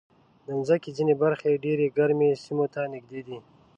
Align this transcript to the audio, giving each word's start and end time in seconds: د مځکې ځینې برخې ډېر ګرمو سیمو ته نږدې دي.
د 0.45 0.47
مځکې 0.57 0.89
ځینې 0.97 1.13
برخې 1.23 1.61
ډېر 1.65 1.79
ګرمو 1.97 2.29
سیمو 2.43 2.65
ته 2.73 2.81
نږدې 2.93 3.21
دي. 3.27 3.37